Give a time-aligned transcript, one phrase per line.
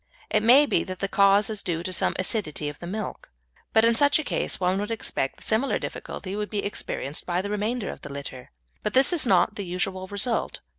[0.31, 3.29] It may be that the cause is due to some acidity of the milk,
[3.71, 7.43] but in such a case one would expect that similar difficulty would be experienced with
[7.43, 8.49] the remainder of the litter,
[8.81, 10.59] but this is not the usual result.